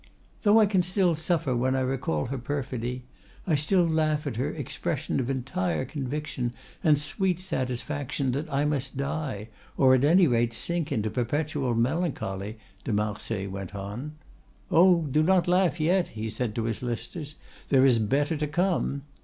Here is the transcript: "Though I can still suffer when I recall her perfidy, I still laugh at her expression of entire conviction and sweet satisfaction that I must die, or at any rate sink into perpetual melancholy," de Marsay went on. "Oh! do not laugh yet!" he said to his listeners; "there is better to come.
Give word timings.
"Though 0.41 0.59
I 0.59 0.65
can 0.65 0.81
still 0.81 1.13
suffer 1.13 1.55
when 1.55 1.75
I 1.75 1.81
recall 1.81 2.25
her 2.25 2.39
perfidy, 2.39 3.03
I 3.45 3.53
still 3.53 3.83
laugh 3.85 4.25
at 4.25 4.37
her 4.37 4.49
expression 4.51 5.19
of 5.19 5.29
entire 5.29 5.85
conviction 5.85 6.53
and 6.83 6.97
sweet 6.97 7.39
satisfaction 7.39 8.31
that 8.31 8.51
I 8.51 8.65
must 8.65 8.97
die, 8.97 9.49
or 9.77 9.93
at 9.93 10.03
any 10.03 10.25
rate 10.25 10.55
sink 10.55 10.91
into 10.91 11.11
perpetual 11.11 11.75
melancholy," 11.75 12.57
de 12.83 12.91
Marsay 12.91 13.45
went 13.45 13.75
on. 13.75 14.13
"Oh! 14.71 15.03
do 15.03 15.21
not 15.21 15.47
laugh 15.47 15.79
yet!" 15.79 16.07
he 16.07 16.31
said 16.31 16.55
to 16.55 16.63
his 16.63 16.81
listeners; 16.81 17.35
"there 17.69 17.85
is 17.85 17.99
better 17.99 18.35
to 18.37 18.47
come. 18.47 19.03